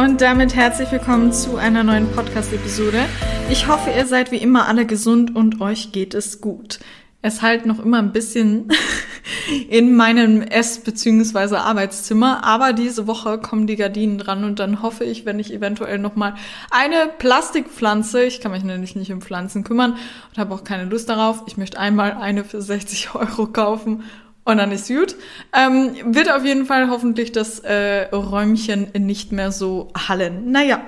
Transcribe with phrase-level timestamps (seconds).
[0.00, 3.04] Und damit herzlich willkommen zu einer neuen Podcast-Episode.
[3.50, 6.80] Ich hoffe, ihr seid wie immer alle gesund und euch geht es gut.
[7.20, 8.72] Es halt noch immer ein bisschen
[9.68, 11.56] in meinem Ess- bzw.
[11.56, 15.98] Arbeitszimmer, aber diese Woche kommen die Gardinen dran und dann hoffe ich, wenn ich eventuell
[15.98, 16.34] nochmal
[16.70, 19.98] eine Plastikpflanze, ich kann mich nämlich nicht um Pflanzen kümmern
[20.30, 24.04] und habe auch keine Lust darauf, ich möchte einmal eine für 60 Euro kaufen
[24.44, 25.16] und dann ist gut.
[25.56, 30.50] Ähm, wird auf jeden Fall hoffentlich das äh, Räumchen nicht mehr so hallen.
[30.50, 30.82] Naja.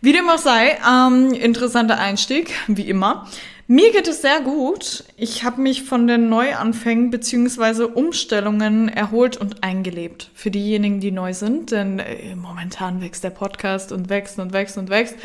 [0.00, 3.26] Wie dem auch sei, ähm, interessanter Einstieg, wie immer.
[3.66, 5.04] Mir geht es sehr gut.
[5.16, 7.84] Ich habe mich von den Neuanfängen bzw.
[7.84, 10.30] Umstellungen erholt und eingelebt.
[10.34, 14.76] Für diejenigen, die neu sind, denn äh, momentan wächst der Podcast und wächst und wächst
[14.76, 15.16] und wächst.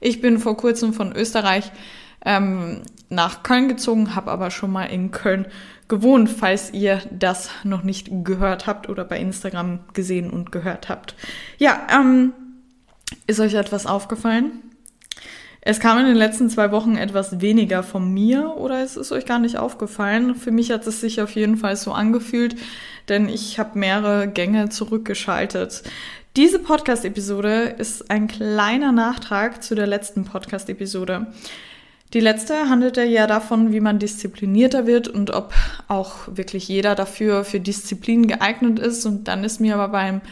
[0.00, 1.72] Ich bin vor kurzem von Österreich
[2.24, 5.46] ähm, nach Köln gezogen, habe aber schon mal in Köln
[5.88, 11.14] gewohnt, falls ihr das noch nicht gehört habt oder bei Instagram gesehen und gehört habt.
[11.56, 12.32] Ja, ähm,
[13.26, 14.52] ist euch etwas aufgefallen?
[15.60, 19.26] Es kam in den letzten zwei Wochen etwas weniger von mir oder es ist euch
[19.26, 20.34] gar nicht aufgefallen.
[20.34, 22.56] Für mich hat es sich auf jeden Fall so angefühlt,
[23.08, 25.82] denn ich habe mehrere Gänge zurückgeschaltet.
[26.36, 31.26] Diese Podcast-Episode ist ein kleiner Nachtrag zu der letzten Podcast-Episode.
[32.14, 35.52] Die letzte handelte ja davon, wie man disziplinierter wird und ob
[35.88, 39.04] auch wirklich jeder dafür für Disziplin geeignet ist.
[39.04, 40.22] Und dann ist mir aber beim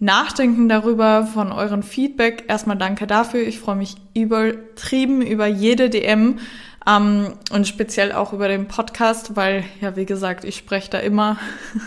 [0.00, 2.44] Nachdenken darüber, von euren Feedback.
[2.48, 3.42] Erstmal danke dafür.
[3.42, 6.40] Ich freue mich übertrieben über jede DM
[6.88, 11.38] ähm, und speziell auch über den Podcast, weil, ja, wie gesagt, ich spreche da immer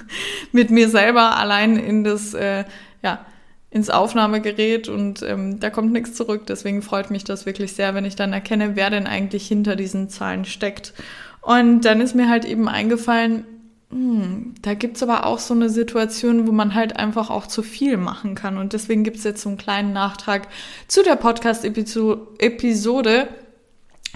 [0.53, 2.63] mit mir selber allein in das, äh,
[3.03, 3.25] ja,
[3.71, 6.45] ins Aufnahmegerät und ähm, da kommt nichts zurück.
[6.45, 10.09] Deswegen freut mich das wirklich sehr, wenn ich dann erkenne, wer denn eigentlich hinter diesen
[10.09, 10.93] Zahlen steckt.
[11.41, 13.45] Und dann ist mir halt eben eingefallen,
[13.89, 17.95] hm, da gibt's aber auch so eine Situation, wo man halt einfach auch zu viel
[17.95, 18.57] machen kann.
[18.57, 20.49] Und deswegen gibt's jetzt so einen kleinen Nachtrag
[20.87, 23.29] zu der Podcast-Episode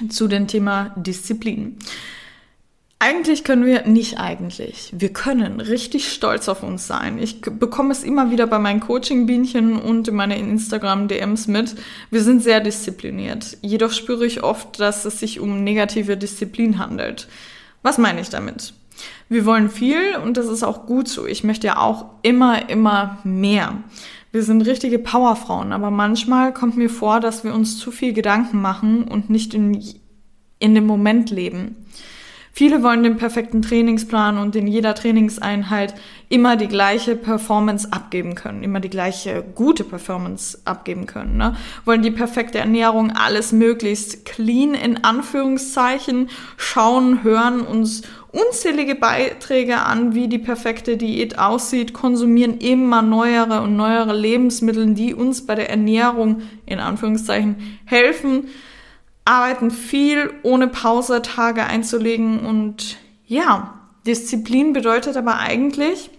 [0.10, 1.78] zu dem Thema Disziplin.
[3.08, 4.92] Eigentlich können wir nicht eigentlich.
[4.92, 7.20] Wir können richtig stolz auf uns sein.
[7.20, 11.76] Ich bekomme es immer wieder bei meinen Coaching-Bienchen und in meinen Instagram-DMs mit.
[12.10, 13.60] Wir sind sehr diszipliniert.
[13.62, 17.28] Jedoch spüre ich oft, dass es sich um negative Disziplin handelt.
[17.84, 18.74] Was meine ich damit?
[19.30, 21.28] Wir wollen viel und das ist auch gut so.
[21.28, 23.84] Ich möchte ja auch immer, immer mehr.
[24.32, 28.60] Wir sind richtige Powerfrauen, aber manchmal kommt mir vor, dass wir uns zu viel Gedanken
[28.64, 29.80] machen und nicht in,
[30.58, 31.86] in dem Moment leben.
[32.58, 35.94] Viele wollen den perfekten Trainingsplan und in jeder Trainingseinheit
[36.30, 41.36] immer die gleiche Performance abgeben können, immer die gleiche gute Performance abgeben können.
[41.36, 41.58] Ne?
[41.84, 50.16] Wollen die perfekte Ernährung, alles möglichst clean in Anführungszeichen, schauen, hören, uns unzählige Beiträge an,
[50.16, 55.70] wie die perfekte Diät aussieht, konsumieren immer neuere und neuere Lebensmittel, die uns bei der
[55.70, 58.46] Ernährung in Anführungszeichen helfen
[59.26, 63.74] arbeiten viel, ohne Pause Tage einzulegen und ja,
[64.06, 66.12] Disziplin bedeutet aber eigentlich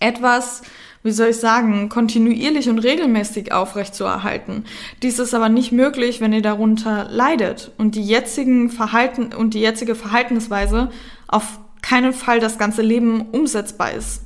[0.00, 0.62] etwas,
[1.02, 4.64] wie soll ich sagen, kontinuierlich und regelmäßig aufrechtzuerhalten.
[5.02, 9.60] Dies ist aber nicht möglich, wenn ihr darunter leidet und die jetzigen Verhalten und die
[9.60, 10.90] jetzige Verhaltensweise
[11.28, 14.22] auf keinen Fall das ganze Leben umsetzbar ist.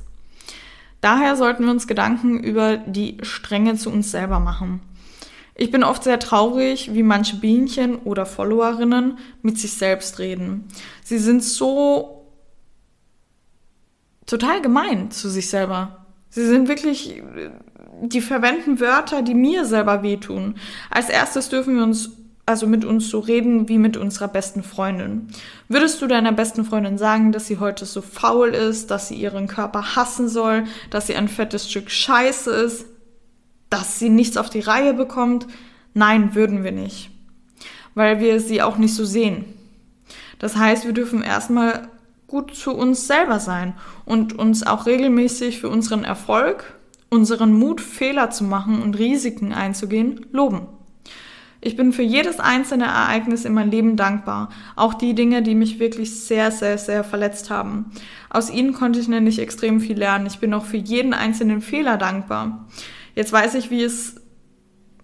[1.01, 4.79] Daher sollten wir uns Gedanken über die Strenge zu uns selber machen.
[5.59, 10.65] Ich bin oft sehr traurig, wie manche Bienchen oder Followerinnen mit sich selbst reden.
[11.03, 12.27] Sie sind so
[14.27, 16.05] total gemein zu sich selber.
[16.29, 17.23] Sie sind wirklich,
[18.03, 20.55] die verwenden Wörter, die mir selber wehtun.
[20.91, 22.11] Als erstes dürfen wir uns
[22.45, 25.27] also mit uns so reden wie mit unserer besten Freundin.
[25.67, 29.47] Würdest du deiner besten Freundin sagen, dass sie heute so faul ist, dass sie ihren
[29.47, 32.85] Körper hassen soll, dass sie ein fettes Stück Scheiße ist?
[33.69, 35.47] Dass sie nichts auf die Reihe bekommt.
[35.93, 37.09] Nein, würden wir nicht,
[37.95, 39.45] weil wir sie auch nicht so sehen.
[40.39, 41.89] Das heißt, wir dürfen erstmal
[42.27, 43.73] gut zu uns selber sein
[44.05, 46.75] und uns auch regelmäßig für unseren Erfolg,
[47.09, 50.67] unseren Mut, Fehler zu machen und Risiken einzugehen, loben.
[51.59, 54.49] Ich bin für jedes einzelne Ereignis in meinem Leben dankbar.
[54.75, 57.91] Auch die Dinge, die mich wirklich sehr, sehr, sehr verletzt haben.
[58.29, 60.27] Aus ihnen konnte ich nämlich extrem viel lernen.
[60.27, 62.67] Ich bin auch für jeden einzelnen Fehler dankbar.
[63.17, 64.13] Jetzt weiß ich, wie es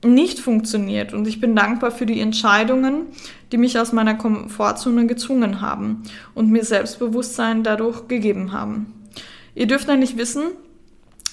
[0.05, 3.07] nicht funktioniert und ich bin dankbar für die Entscheidungen,
[3.51, 6.03] die mich aus meiner Komfortzone gezwungen haben
[6.35, 9.09] und mir Selbstbewusstsein dadurch gegeben haben.
[9.55, 10.43] Ihr dürft eigentlich wissen,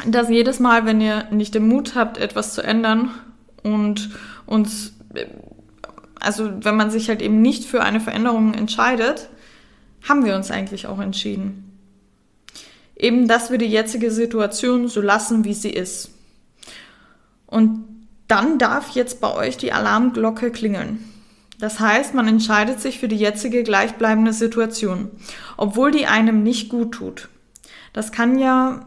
[0.06, 3.10] dass jedes Mal, wenn ihr nicht den Mut habt, etwas zu ändern
[3.62, 4.08] und
[4.46, 4.94] uns,
[6.18, 9.28] also wenn man sich halt eben nicht für eine Veränderung entscheidet,
[10.08, 11.76] haben wir uns eigentlich auch entschieden.
[12.96, 16.12] Eben, dass wir die jetzige Situation so lassen, wie sie ist.
[17.50, 17.84] Und
[18.28, 21.04] dann darf jetzt bei euch die Alarmglocke klingeln.
[21.58, 25.10] Das heißt, man entscheidet sich für die jetzige gleichbleibende Situation,
[25.56, 27.28] obwohl die einem nicht gut tut.
[27.92, 28.86] Das kann ja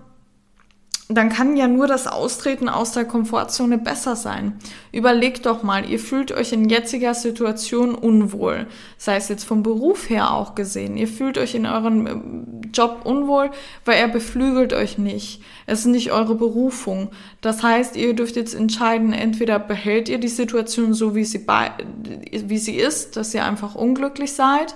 [1.16, 4.58] dann kann ja nur das Austreten aus der Komfortzone besser sein.
[4.92, 8.68] Überlegt doch mal, ihr fühlt euch in jetziger Situation unwohl,
[8.98, 10.96] sei es jetzt vom Beruf her auch gesehen.
[10.96, 13.52] Ihr fühlt euch in eurem ähm, Job unwohl,
[13.86, 15.42] weil er beflügelt euch nicht.
[15.66, 17.10] Es ist nicht eure Berufung.
[17.42, 22.58] Das heißt, ihr dürft jetzt entscheiden, entweder behält ihr die Situation so, wie sie, wie
[22.58, 24.76] sie ist, dass ihr einfach unglücklich seid,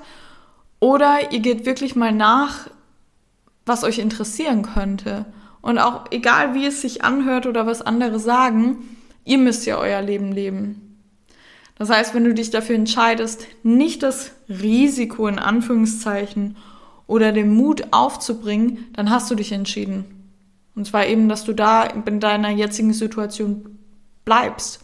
[0.79, 2.69] oder ihr geht wirklich mal nach,
[3.65, 5.25] was euch interessieren könnte.
[5.67, 8.77] Und auch egal, wie es sich anhört oder was andere sagen,
[9.25, 11.01] ihr müsst ja euer Leben leben.
[11.77, 16.55] Das heißt, wenn du dich dafür entscheidest, nicht das Risiko in Anführungszeichen
[17.05, 20.05] oder den Mut aufzubringen, dann hast du dich entschieden.
[20.73, 23.77] Und zwar eben, dass du da in deiner jetzigen Situation
[24.23, 24.79] bleibst.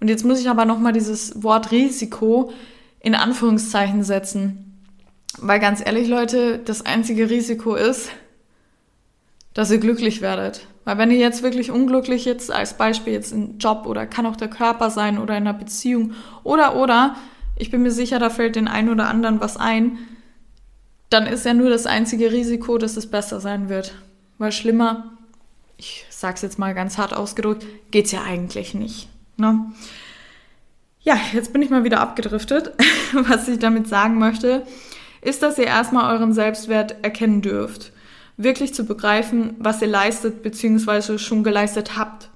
[0.00, 2.52] Und jetzt muss ich aber nochmal dieses Wort Risiko
[2.98, 4.80] in Anführungszeichen setzen.
[5.38, 8.10] Weil ganz ehrlich, Leute, das einzige Risiko ist,
[9.54, 10.66] dass ihr glücklich werdet.
[10.84, 14.36] Weil wenn ihr jetzt wirklich unglücklich jetzt als Beispiel jetzt ein Job oder kann auch
[14.36, 17.16] der Körper sein oder in einer Beziehung oder oder
[17.56, 19.98] ich bin mir sicher, da fällt den einen oder anderen was ein,
[21.10, 23.94] dann ist ja nur das einzige Risiko, dass es besser sein wird.
[24.38, 25.12] Weil schlimmer,
[25.76, 29.08] ich sag's jetzt mal ganz hart ausgedrückt, geht's ja eigentlich nicht.
[29.36, 29.66] Ne?
[31.02, 32.72] Ja, jetzt bin ich mal wieder abgedriftet.
[33.12, 34.66] Was ich damit sagen möchte,
[35.20, 37.91] ist, dass ihr erstmal euren Selbstwert erkennen dürft
[38.42, 41.18] wirklich zu begreifen, was ihr leistet bzw.
[41.18, 42.30] schon geleistet habt.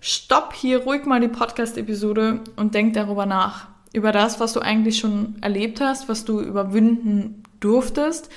[0.00, 3.68] Stopp hier ruhig mal die Podcast-Episode und denk darüber nach.
[3.92, 8.28] Über das, was du eigentlich schon erlebt hast, was du überwinden durftest,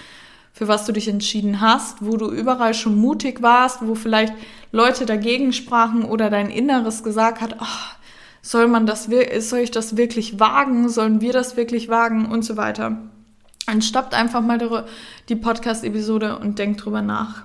[0.53, 4.33] für was du dich entschieden hast, wo du überall schon mutig warst, wo vielleicht
[4.71, 7.95] Leute dagegen sprachen oder dein Inneres gesagt hat, oh,
[8.41, 9.09] soll man das,
[9.39, 10.87] soll ich das wirklich wagen?
[10.87, 12.27] Sollen wir das wirklich wagen?
[12.27, 12.99] Und so weiter.
[13.67, 14.85] Dann stoppt einfach mal
[15.29, 17.43] die Podcast-Episode und denkt drüber nach.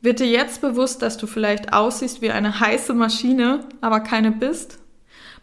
[0.00, 4.78] Wird dir jetzt bewusst, dass du vielleicht aussiehst wie eine heiße Maschine, aber keine bist?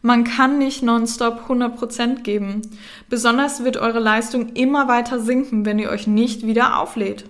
[0.01, 2.62] Man kann nicht nonstop 100% geben.
[3.09, 7.25] Besonders wird eure Leistung immer weiter sinken, wenn ihr euch nicht wieder auflädt.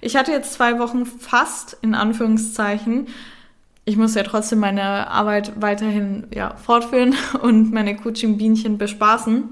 [0.00, 3.08] Ich hatte jetzt zwei Wochen fast, in Anführungszeichen,
[3.88, 9.48] ich muss ja trotzdem meine Arbeit weiterhin ja, fortführen und meine Coaching-Bienchen bespaßen.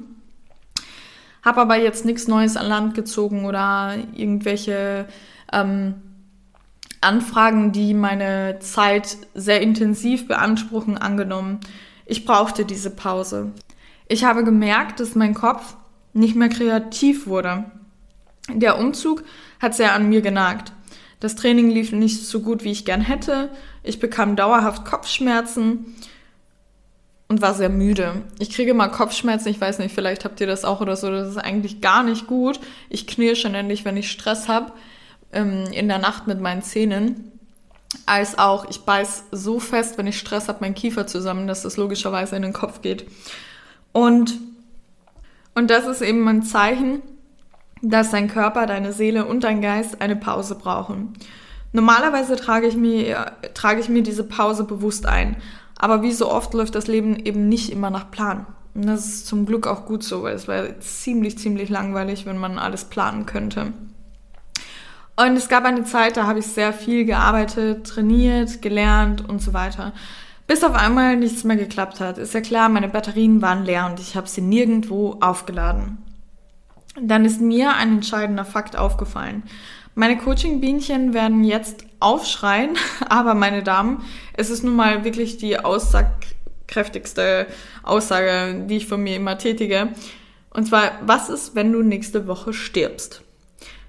[1.46, 5.06] Habe aber jetzt nichts Neues an Land gezogen oder irgendwelche
[5.52, 5.94] ähm,
[7.00, 11.60] Anfragen, die meine Zeit sehr intensiv beanspruchen, angenommen.
[12.04, 13.52] Ich brauchte diese Pause.
[14.08, 15.76] Ich habe gemerkt, dass mein Kopf
[16.12, 17.66] nicht mehr kreativ wurde.
[18.52, 19.22] Der Umzug
[19.60, 20.72] hat sehr an mir genagt.
[21.20, 23.50] Das Training lief nicht so gut, wie ich gern hätte.
[23.84, 25.94] Ich bekam dauerhaft Kopfschmerzen
[27.28, 28.22] und war sehr müde.
[28.38, 31.28] Ich kriege mal Kopfschmerzen, ich weiß nicht, vielleicht habt ihr das auch oder so, das
[31.28, 32.60] ist eigentlich gar nicht gut.
[32.88, 34.72] Ich knirsche nämlich, wenn ich Stress habe,
[35.32, 37.32] ähm, in der Nacht mit meinen Zähnen.
[38.04, 41.76] Als auch, ich beiß so fest, wenn ich Stress habe, mein Kiefer zusammen, dass das
[41.76, 43.06] logischerweise in den Kopf geht.
[43.92, 44.38] Und,
[45.54, 47.02] und das ist eben ein Zeichen,
[47.82, 51.14] dass dein Körper, deine Seele und dein Geist eine Pause brauchen.
[51.72, 55.36] Normalerweise trage ich mir, trage ich mir diese Pause bewusst ein.
[55.78, 58.46] Aber wie so oft läuft das Leben eben nicht immer nach Plan.
[58.74, 62.38] Und das ist zum Glück auch gut so, weil es wäre ziemlich, ziemlich langweilig, wenn
[62.38, 63.72] man alles planen könnte.
[65.16, 69.54] Und es gab eine Zeit, da habe ich sehr viel gearbeitet, trainiert, gelernt und so
[69.54, 69.94] weiter.
[70.46, 72.18] Bis auf einmal nichts mehr geklappt hat.
[72.18, 75.98] Ist ja klar, meine Batterien waren leer und ich habe sie nirgendwo aufgeladen.
[77.00, 79.42] Dann ist mir ein entscheidender Fakt aufgefallen.
[79.98, 82.76] Meine Coaching-Bienchen werden jetzt aufschreien,
[83.08, 84.02] aber meine Damen,
[84.34, 87.46] es ist nun mal wirklich die aussagkräftigste
[87.82, 89.88] Aussage, die ich von mir immer tätige.
[90.50, 93.22] Und zwar, was ist, wenn du nächste Woche stirbst?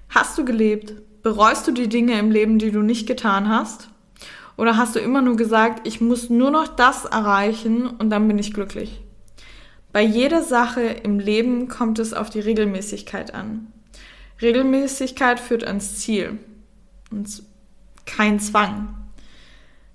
[0.08, 0.94] Hast du gelebt?
[1.22, 3.90] Bereust du die Dinge im Leben, die du nicht getan hast?
[4.56, 8.38] Oder hast du immer nur gesagt, ich muss nur noch das erreichen und dann bin
[8.38, 9.02] ich glücklich?
[9.92, 13.70] Bei jeder Sache im Leben kommt es auf die Regelmäßigkeit an.
[14.40, 16.38] Regelmäßigkeit führt ans Ziel
[17.10, 17.42] und
[18.06, 18.94] kein Zwang.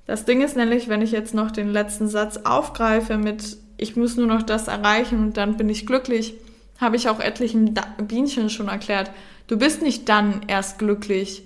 [0.06, 4.16] Das Ding ist nämlich, wenn ich jetzt noch den letzten Satz aufgreife mit ich muss
[4.16, 6.36] nur noch das erreichen und dann bin ich glücklich,
[6.80, 7.74] habe ich auch etlichen
[8.08, 9.12] Bienchen schon erklärt.
[9.48, 11.44] Du bist nicht dann erst glücklich,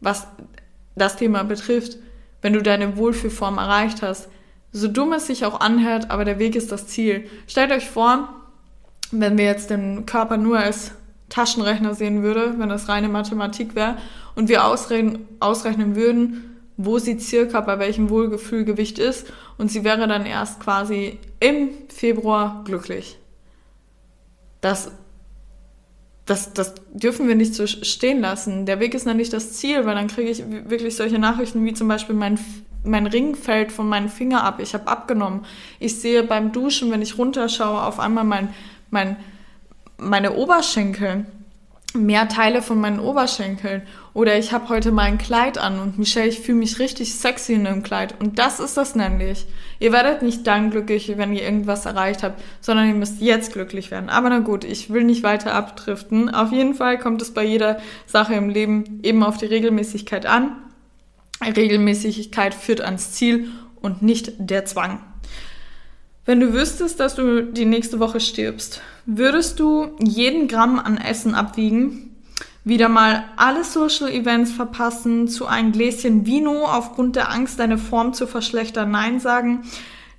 [0.00, 0.26] was
[0.96, 1.96] das Thema betrifft,
[2.42, 4.28] wenn du deine Wohlfühlform erreicht hast.
[4.72, 7.28] So dumm es sich auch anhört, aber der Weg ist das Ziel.
[7.46, 8.28] Stellt euch vor,
[9.10, 10.92] wenn wir jetzt den Körper nur als
[11.28, 13.96] Taschenrechner sehen würde, wenn das reine Mathematik wäre,
[14.34, 20.06] und wir ausrechnen, ausrechnen würden, wo sie circa bei welchem Wohlgefühlgewicht ist, und sie wäre
[20.06, 23.18] dann erst quasi im Februar glücklich.
[24.60, 24.90] Das,
[26.26, 28.66] das, das dürfen wir nicht so stehen lassen.
[28.66, 31.74] Der Weg ist noch nicht das Ziel, weil dann kriege ich wirklich solche Nachrichten wie
[31.74, 32.38] zum Beispiel mein
[32.84, 35.44] mein Ring fällt von meinem Finger ab, ich habe abgenommen.
[35.78, 38.54] Ich sehe beim Duschen, wenn ich runterschaue, auf einmal mein,
[38.90, 39.16] mein,
[39.98, 41.26] meine Oberschenkel,
[41.94, 43.82] mehr Teile von meinen Oberschenkeln.
[44.14, 47.54] Oder ich habe heute mal ein Kleid an und Michelle, ich fühle mich richtig sexy
[47.54, 48.14] in einem Kleid.
[48.20, 49.46] Und das ist das nämlich.
[49.80, 53.90] Ihr werdet nicht dann glücklich, wenn ihr irgendwas erreicht habt, sondern ihr müsst jetzt glücklich
[53.90, 54.10] werden.
[54.10, 56.34] Aber na gut, ich will nicht weiter abdriften.
[56.34, 60.56] Auf jeden Fall kommt es bei jeder Sache im Leben eben auf die Regelmäßigkeit an.
[61.44, 63.48] Regelmäßigkeit führt ans Ziel
[63.80, 65.00] und nicht der Zwang.
[66.28, 71.34] Wenn du wüsstest, dass du die nächste Woche stirbst, würdest du jeden Gramm an Essen
[71.34, 72.14] abwiegen,
[72.64, 78.12] wieder mal alle Social Events verpassen, zu einem Gläschen Vino aufgrund der Angst, deine Form
[78.12, 79.62] zu verschlechtern, Nein sagen,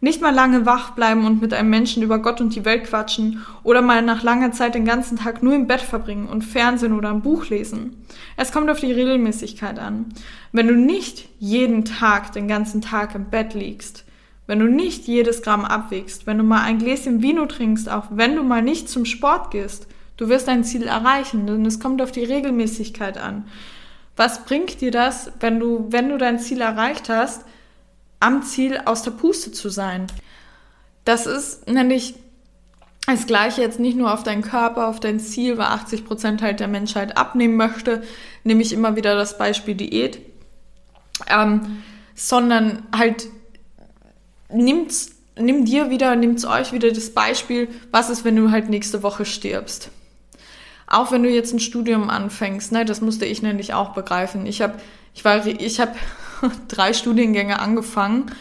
[0.01, 3.46] nicht mal lange wach bleiben und mit einem Menschen über Gott und die Welt quatschen
[3.62, 7.12] oder mal nach langer Zeit den ganzen Tag nur im Bett verbringen und Fernsehen oder
[7.12, 8.04] ein Buch lesen.
[8.36, 10.08] Es kommt auf die Regelmäßigkeit an.
[10.54, 14.06] Wenn du nicht jeden Tag den ganzen Tag im Bett liegst,
[14.50, 18.36] wenn du nicht jedes Gramm abwägst, wenn du mal ein Gläschen Vino trinkst, auch wenn
[18.36, 19.86] du mal nicht zum Sport gehst,
[20.18, 23.48] du wirst dein Ziel erreichen, denn es kommt auf die Regelmäßigkeit an.
[24.15, 27.46] Was bringt dir das, wenn du, wenn du dein Ziel erreicht hast,
[28.20, 30.08] am Ziel aus der Puste zu sein.
[31.06, 32.15] Das ist nämlich
[33.06, 36.60] das Gleiche jetzt nicht nur auf deinen Körper, auf dein Ziel, weil 80 Prozent halt
[36.60, 38.01] der Menschheit abnehmen möchte,
[38.44, 40.20] nehme ich immer wieder das Beispiel Diät,
[41.27, 41.84] ähm,
[42.15, 43.27] sondern halt
[44.51, 49.03] nimmt's, nimm dir wieder, nimmt's euch wieder das Beispiel, was ist, wenn du halt nächste
[49.03, 49.89] Woche stirbst.
[50.88, 54.46] Auch wenn du jetzt ein Studium anfängst, ne, das musste ich nämlich auch begreifen.
[54.48, 54.75] Ich habe,
[55.13, 55.94] ich war, ich habe
[56.68, 58.32] drei Studiengänge angefangen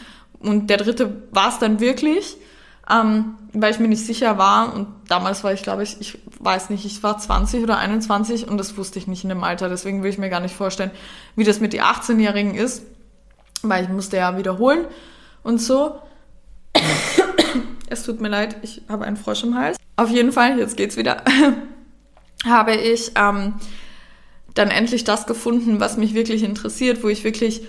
[0.41, 2.37] und der dritte war es dann wirklich,
[2.91, 6.71] ähm, weil ich mir nicht sicher war und damals war ich, glaube ich, ich weiß
[6.71, 10.03] nicht, ich war 20 oder 21 und das wusste ich nicht in dem Alter, deswegen
[10.03, 10.91] will ich mir gar nicht vorstellen,
[11.37, 12.83] wie das mit die 18-Jährigen ist,
[13.63, 14.87] weil ich musste ja wiederholen
[15.43, 15.99] und so.
[17.89, 19.79] es tut mir leid, ich habe einen Frosch im Hals.
[19.97, 21.23] Auf jeden Fall, jetzt geht's wieder.
[22.45, 23.55] habe ich ähm,
[24.55, 27.63] dann endlich das gefunden, was mich wirklich interessiert, wo ich wirklich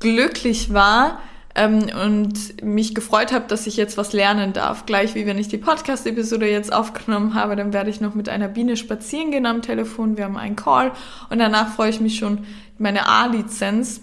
[0.00, 1.20] glücklich war
[1.54, 4.86] ähm, und mich gefreut habe, dass ich jetzt was lernen darf.
[4.86, 8.48] Gleich wie wenn ich die Podcast-Episode jetzt aufgenommen habe, dann werde ich noch mit einer
[8.48, 10.16] Biene spazieren gehen am Telefon.
[10.16, 10.92] Wir haben einen Call
[11.30, 12.46] und danach freue ich mich schon,
[12.78, 14.00] meine A-Lizenz,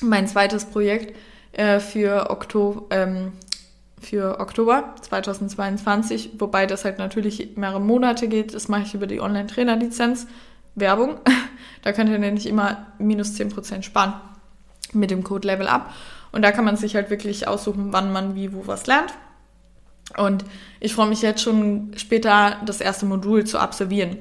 [0.00, 1.16] mein zweites Projekt
[1.52, 2.86] äh, für Oktober.
[2.90, 3.32] Ähm,
[4.00, 8.54] für Oktober 2022, wobei das halt natürlich mehrere Monate geht.
[8.54, 10.26] Das mache ich über die Online-Trainer-Lizenz.
[10.80, 11.20] Werbung.
[11.82, 14.14] Da könnt ihr nämlich immer minus 10% sparen
[14.92, 15.94] mit dem Code Level Up.
[16.32, 19.14] Und da kann man sich halt wirklich aussuchen, wann man wie wo was lernt.
[20.16, 20.44] Und
[20.80, 24.18] ich freue mich jetzt schon später das erste Modul zu absolvieren.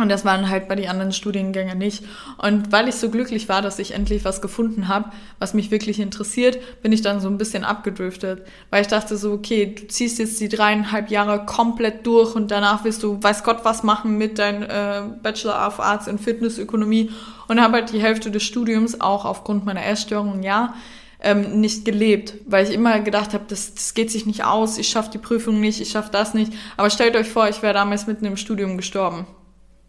[0.00, 2.04] Und das waren halt bei den anderen Studiengängen nicht.
[2.38, 6.00] Und weil ich so glücklich war, dass ich endlich was gefunden habe, was mich wirklich
[6.00, 8.46] interessiert, bin ich dann so ein bisschen abgedriftet.
[8.70, 12.84] Weil ich dachte so, okay, du ziehst jetzt die dreieinhalb Jahre komplett durch und danach
[12.84, 17.10] wirst du, weiß Gott, was machen mit deinem äh, Bachelor of Arts in Fitnessökonomie.
[17.48, 20.74] Und habe halt die Hälfte des Studiums auch aufgrund meiner Essstörung, ja,
[21.22, 24.88] ähm, nicht gelebt, weil ich immer gedacht habe, das, das geht sich nicht aus, ich
[24.88, 26.52] schaffe die Prüfung nicht, ich schaffe das nicht.
[26.76, 29.26] Aber stellt euch vor, ich wäre damals mitten im Studium gestorben.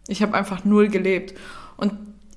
[0.08, 1.34] Ich habe einfach null gelebt.
[1.76, 1.92] Und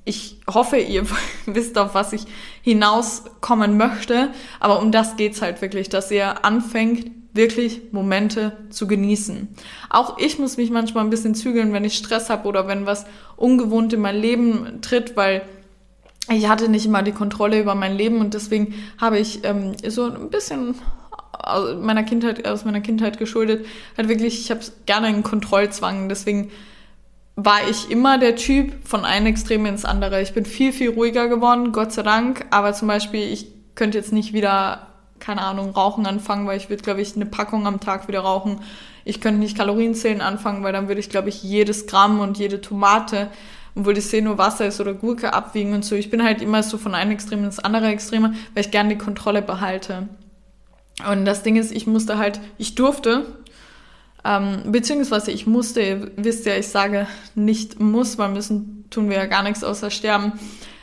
[0.05, 1.05] ich hoffe, ihr
[1.45, 2.25] wisst, auf was ich
[2.61, 4.29] hinauskommen möchte.
[4.59, 9.49] Aber um das geht's halt wirklich, dass ihr anfängt, wirklich Momente zu genießen.
[9.89, 13.05] Auch ich muss mich manchmal ein bisschen zügeln, wenn ich Stress habe oder wenn was
[13.35, 15.41] ungewohnt in mein Leben tritt, weil
[16.29, 20.05] ich hatte nicht immer die Kontrolle über mein Leben und deswegen habe ich ähm, so
[20.05, 20.75] ein bisschen
[21.31, 23.65] aus meiner Kindheit, aus meiner Kindheit geschuldet,
[23.97, 26.09] halt wirklich, ich habe gerne einen Kontrollzwang.
[26.09, 26.51] Deswegen
[27.35, 30.21] war ich immer der Typ von einem Extrem ins andere.
[30.21, 32.45] Ich bin viel, viel ruhiger geworden, Gott sei Dank.
[32.49, 34.87] Aber zum Beispiel, ich könnte jetzt nicht wieder,
[35.19, 38.61] keine Ahnung, rauchen anfangen, weil ich würde, glaube ich, eine Packung am Tag wieder rauchen.
[39.03, 42.61] Ich könnte nicht Kalorienzählen anfangen, weil dann würde ich, glaube ich, jedes Gramm und jede
[42.61, 43.29] Tomate,
[43.75, 45.95] obwohl das See nur Wasser ist oder Gurke abwiegen und so.
[45.95, 48.97] Ich bin halt immer so von einem Extrem ins andere Extreme, weil ich gerne die
[48.97, 50.07] Kontrolle behalte.
[51.11, 53.25] Und das Ding ist, ich musste halt, ich durfte,
[54.25, 59.17] ähm, beziehungsweise ich musste, ihr wisst ja, ich sage nicht muss, weil müssen tun wir
[59.17, 60.33] ja gar nichts außer sterben.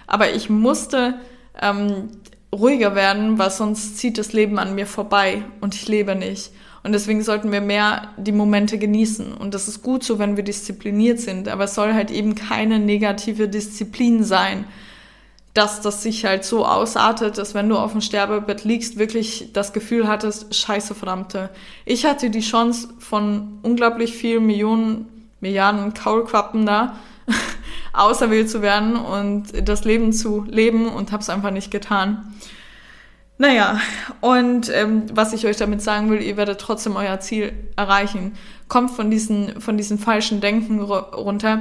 [0.07, 1.15] Aber ich musste
[1.61, 2.09] ähm,
[2.55, 6.53] ruhiger werden, weil sonst zieht das Leben an mir vorbei und ich lebe nicht.
[6.85, 9.35] Und deswegen sollten wir mehr die Momente genießen.
[9.35, 11.49] Und das ist gut so, wenn wir diszipliniert sind.
[11.49, 14.65] Aber es soll halt eben keine negative Disziplin sein,
[15.55, 19.73] dass das sich halt so ausartet, dass wenn du auf dem Sterbebett liegst, wirklich das
[19.73, 21.51] Gefühl hattest, scheiße verdammte.
[21.85, 25.07] Ich hatte die Chance von unglaublich vielen Millionen,
[25.41, 26.97] Milliarden Kaulquappen da
[27.93, 32.33] auserwählt zu werden und das Leben zu leben und habe es einfach nicht getan.
[33.39, 33.81] Naja,
[34.21, 38.37] und ähm, was ich euch damit sagen will, ihr werdet trotzdem euer Ziel erreichen.
[38.69, 41.61] Kommt von diesen, von diesen falschen Denken runter,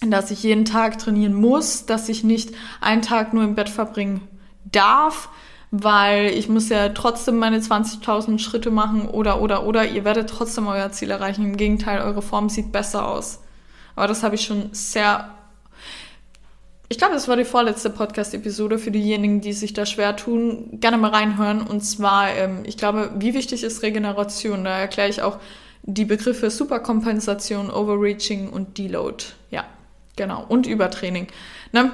[0.00, 4.20] dass ich jeden Tag trainieren muss, dass ich nicht einen Tag nur im Bett verbringen
[4.64, 5.28] darf,
[5.70, 9.86] weil ich muss ja trotzdem meine 20.000 Schritte machen oder, oder, oder.
[9.86, 11.44] Ihr werdet trotzdem euer Ziel erreichen.
[11.44, 13.40] Im Gegenteil, eure Form sieht besser aus.
[13.94, 15.30] Aber das habe ich schon sehr
[16.88, 20.78] ich glaube, das war die vorletzte Podcast-Episode für diejenigen, die sich da schwer tun.
[20.80, 21.62] Gerne mal reinhören.
[21.62, 24.62] Und zwar, ähm, ich glaube, wie wichtig ist Regeneration?
[24.62, 25.38] Da erkläre ich auch
[25.82, 29.24] die Begriffe Superkompensation, Overreaching und Deload.
[29.50, 29.64] Ja,
[30.16, 30.44] genau.
[30.48, 31.28] Und Übertraining.
[31.72, 31.92] Ne?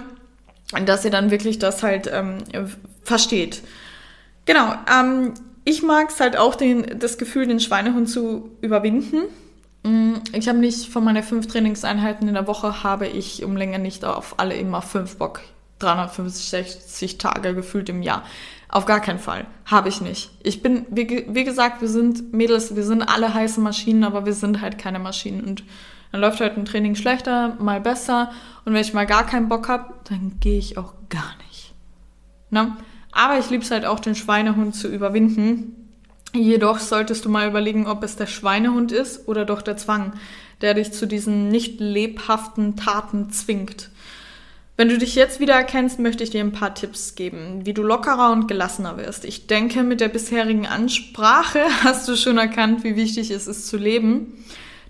[0.87, 2.39] Dass ihr dann wirklich das halt ähm,
[3.03, 3.63] versteht.
[4.47, 4.75] Genau.
[4.91, 9.23] Ähm, ich mag es halt auch, den, das Gefühl, den Schweinehund zu überwinden.
[9.83, 13.79] Mm, ich habe nicht von meinen fünf Trainingseinheiten in der Woche habe ich um länger
[13.79, 15.41] nicht auf alle immer fünf Bock.
[15.79, 18.25] 365 Tage gefühlt im Jahr.
[18.69, 19.47] Auf gar keinen Fall.
[19.67, 20.31] Habe ich nicht.
[20.43, 24.33] Ich bin, wie, wie, gesagt, wir sind Mädels, wir sind alle heiße Maschinen, aber wir
[24.33, 25.45] sind halt keine Maschinen.
[25.45, 25.65] Und
[26.13, 28.31] dann läuft halt ein Training schlechter, mal besser.
[28.65, 31.75] Und wenn ich mal gar keinen Bock habe, dann gehe ich auch gar nicht.
[32.51, 32.77] Ne?
[33.11, 35.83] Aber ich liebe es halt auch, den Schweinehund zu überwinden
[36.35, 40.15] Jedoch solltest du mal überlegen, ob es der Schweinehund ist oder doch der Zwang,
[40.63, 43.91] der dich zu diesen nicht lebhaften Taten zwingt.
[44.79, 47.83] Wenn du dich jetzt wieder erkennst, möchte ich dir ein paar Tipps geben, wie du
[47.83, 49.27] lockerer und gelassener wirst.
[49.27, 53.77] Ich denke, mit der bisherigen Ansprache hast du schon erkannt, wie wichtig es ist zu
[53.77, 54.43] leben.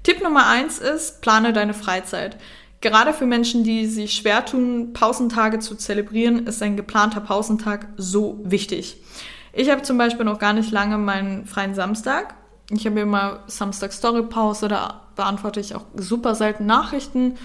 [0.02, 2.36] Tipp Nummer eins ist, plane deine Freizeit.
[2.80, 8.40] Gerade für Menschen, die sich schwer tun, Pausentage zu zelebrieren, ist ein geplanter Pausentag so
[8.42, 8.96] wichtig.
[9.52, 12.34] Ich habe zum Beispiel noch gar nicht lange meinen freien Samstag.
[12.70, 17.36] Ich habe immer Samstag Story Pause, da beantworte ich auch super selten Nachrichten.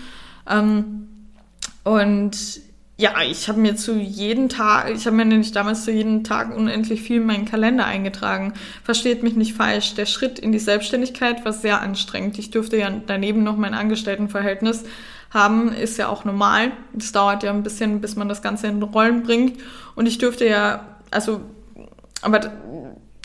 [0.49, 1.09] Ähm,
[1.83, 2.61] und
[2.99, 6.55] ja, ich habe mir zu jedem Tag, ich habe mir nämlich damals zu jedem Tag
[6.55, 8.53] unendlich viel in meinen Kalender eingetragen.
[8.83, 12.39] Versteht mich nicht falsch, der Schritt in die Selbstständigkeit war sehr anstrengend.
[12.39, 14.83] Ich durfte ja daneben noch mein Angestelltenverhältnis
[15.29, 16.71] haben, ist ja auch normal.
[16.97, 19.59] Es dauert ja ein bisschen, bis man das Ganze in Rollen bringt.
[19.93, 21.41] Und ich durfte ja, also
[22.23, 22.51] aber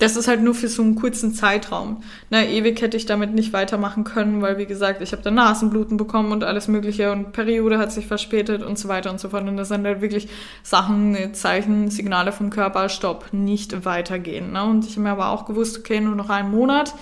[0.02, 2.02] das ist halt nur für so einen kurzen Zeitraum.
[2.28, 5.96] Na, ewig hätte ich damit nicht weitermachen können, weil wie gesagt, ich habe dann Nasenbluten
[5.96, 9.46] bekommen und alles Mögliche und Periode hat sich verspätet und so weiter und so fort.
[9.46, 10.28] Und das sind halt wirklich
[10.64, 14.50] Sachen, Zeichen, Signale vom Körper, stopp, nicht weitergehen.
[14.54, 14.64] Ne?
[14.64, 16.94] Und ich habe mir aber auch gewusst, okay, nur noch einen Monat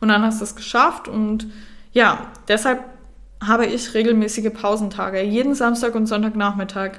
[0.00, 1.06] und dann hast du es geschafft.
[1.06, 1.46] Und
[1.92, 2.82] ja, deshalb
[3.40, 6.98] habe ich regelmäßige Pausentage, jeden Samstag und Sonntagnachmittag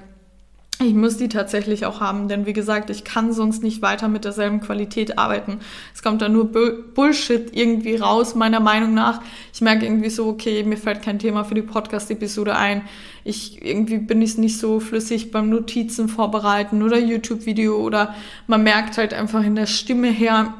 [0.80, 4.26] ich muss die tatsächlich auch haben, denn wie gesagt, ich kann sonst nicht weiter mit
[4.26, 5.60] derselben Qualität arbeiten.
[5.94, 9.22] Es kommt da nur Bullshit irgendwie raus, meiner Meinung nach.
[9.54, 12.82] Ich merke irgendwie so, okay, mir fällt kein Thema für die Podcast-Episode ein.
[13.24, 18.16] Ich irgendwie bin ich nicht so flüssig beim Notizen vorbereiten oder YouTube-Video oder
[18.48, 20.56] man merkt halt einfach in der Stimme her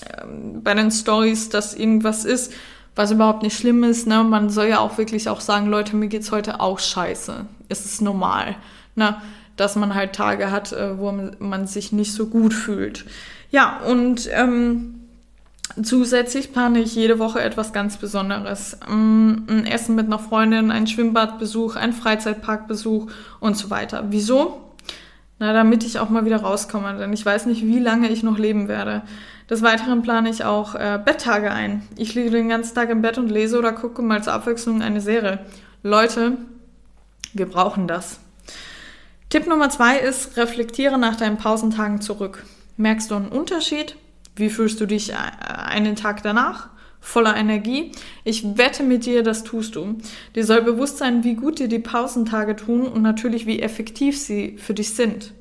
[0.00, 0.24] äh,
[0.62, 2.52] bei den Stories, dass irgendwas ist,
[2.94, 4.06] was überhaupt nicht schlimm ist.
[4.06, 4.24] Ne?
[4.24, 7.44] Man soll ja auch wirklich auch sagen, Leute, mir geht's heute auch scheiße.
[7.68, 8.56] Es ist normal.
[8.94, 9.16] Ne?
[9.56, 13.04] Dass man halt Tage hat, äh, wo man sich nicht so gut fühlt.
[13.50, 15.06] Ja, und ähm,
[15.82, 18.78] zusätzlich plane ich jede Woche etwas ganz Besonderes.
[18.88, 24.06] Ähm, ein Essen mit einer Freundin, ein Schwimmbadbesuch, ein Freizeitparkbesuch und so weiter.
[24.10, 24.60] Wieso?
[25.38, 28.38] Na, damit ich auch mal wieder rauskomme, denn ich weiß nicht, wie lange ich noch
[28.38, 29.02] leben werde.
[29.50, 31.82] Des Weiteren plane ich auch äh, Betttage ein.
[31.96, 35.00] Ich liege den ganzen Tag im Bett und lese oder gucke mal zur Abwechslung eine
[35.00, 35.40] Serie.
[35.82, 36.32] Leute,
[37.34, 38.18] wir brauchen das.
[39.28, 42.44] Tipp Nummer zwei ist, reflektiere nach deinen Pausentagen zurück.
[42.76, 43.96] Merkst du einen Unterschied?
[44.36, 46.68] Wie fühlst du dich äh, einen Tag danach?
[47.00, 47.90] Voller Energie?
[48.22, 49.98] Ich wette mit dir, das tust du.
[50.36, 54.58] Dir soll bewusst sein, wie gut dir die Pausentage tun und natürlich, wie effektiv sie
[54.58, 55.32] für dich sind.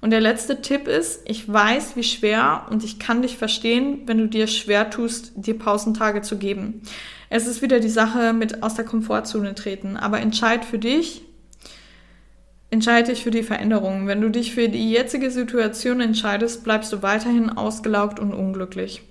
[0.00, 4.18] Und der letzte Tipp ist, ich weiß, wie schwer und ich kann dich verstehen, wenn
[4.18, 6.82] du dir schwer tust, dir Pausentage zu geben.
[7.28, 11.22] Es ist wieder die Sache mit aus der Komfortzone treten, aber entscheid für dich,
[12.72, 14.08] entscheide dich für die Veränderung.
[14.08, 19.02] Wenn du dich für die jetzige Situation entscheidest, bleibst du weiterhin ausgelaugt und unglücklich.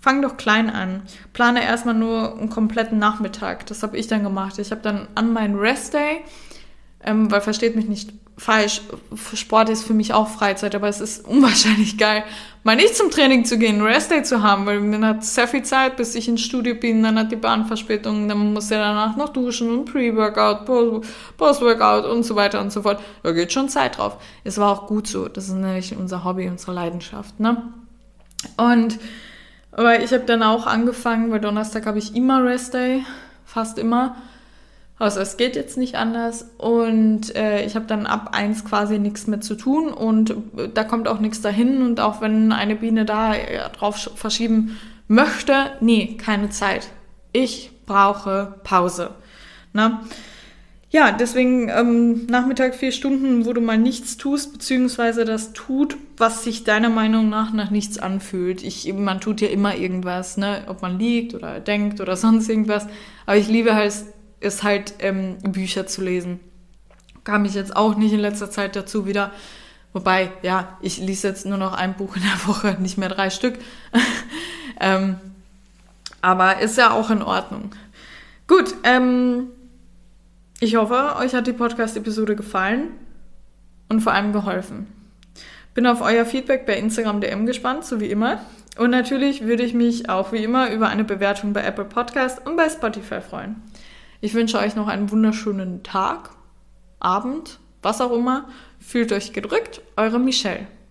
[0.00, 1.02] Fang doch klein an.
[1.32, 3.66] Plane erstmal nur einen kompletten Nachmittag.
[3.66, 4.58] Das habe ich dann gemacht.
[4.58, 6.20] Ich habe dann an meinen Rest Day
[7.06, 8.82] ähm, weil versteht mich nicht falsch,
[9.34, 12.24] Sport ist für mich auch Freizeit, aber es ist unwahrscheinlich geil,
[12.64, 15.96] mal nicht zum Training zu gehen, Restday zu haben, weil man hat sehr viel Zeit,
[15.96, 19.70] bis ich ins Studio bin, dann hat die Bahnverspätung, dann muss er danach noch duschen
[19.70, 20.66] und Pre-Workout,
[21.36, 23.00] Post-Workout und so weiter und so fort.
[23.22, 24.18] Da geht schon Zeit drauf.
[24.44, 25.28] Es war auch gut so.
[25.28, 27.62] Das ist nämlich unser Hobby, unsere Leidenschaft, ne?
[28.56, 28.98] Und
[29.72, 33.04] aber ich habe dann auch angefangen, weil Donnerstag habe ich immer Restday,
[33.44, 34.16] fast immer.
[34.98, 39.26] Also es geht jetzt nicht anders und äh, ich habe dann ab eins quasi nichts
[39.26, 43.04] mehr zu tun und äh, da kommt auch nichts dahin und auch wenn eine Biene
[43.04, 46.88] da äh, drauf verschieben möchte, nee, keine Zeit.
[47.32, 49.10] Ich brauche Pause.
[49.74, 50.02] Na?
[50.88, 56.42] Ja, deswegen ähm, Nachmittag vier Stunden, wo du mal nichts tust, beziehungsweise das tut, was
[56.42, 58.62] sich deiner Meinung nach nach nichts anfühlt.
[58.62, 60.62] Ich, man tut ja immer irgendwas, ne?
[60.68, 62.86] ob man liegt oder denkt oder sonst irgendwas.
[63.26, 63.92] Aber ich liebe halt
[64.40, 66.40] ist halt ähm, Bücher zu lesen.
[67.24, 69.32] Kam ich jetzt auch nicht in letzter Zeit dazu wieder.
[69.92, 73.30] Wobei, ja, ich lese jetzt nur noch ein Buch in der Woche, nicht mehr drei
[73.30, 73.58] Stück.
[74.80, 75.16] ähm,
[76.20, 77.74] aber ist ja auch in Ordnung.
[78.46, 79.48] Gut, ähm,
[80.60, 82.88] ich hoffe, euch hat die Podcast-Episode gefallen
[83.88, 84.86] und vor allem geholfen.
[85.74, 88.40] Bin auf euer Feedback bei Instagram DM gespannt, so wie immer.
[88.78, 92.56] Und natürlich würde ich mich auch wie immer über eine Bewertung bei Apple Podcast und
[92.56, 93.62] bei Spotify freuen.
[94.26, 96.30] Ich wünsche euch noch einen wunderschönen Tag,
[96.98, 98.48] Abend, was auch immer.
[98.80, 100.66] Fühlt euch gedrückt, eure Michelle.